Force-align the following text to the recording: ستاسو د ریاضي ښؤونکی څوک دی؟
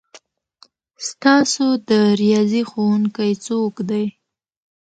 ستاسو 1.07 1.65
د 1.89 1.91
ریاضي 2.21 2.61
ښؤونکی 2.69 3.31
څوک 3.45 3.75
دی؟ 3.89 4.05